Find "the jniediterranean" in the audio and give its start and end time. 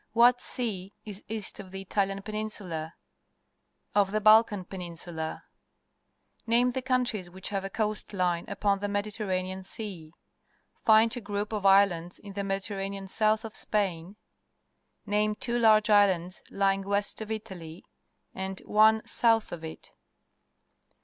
8.79-9.63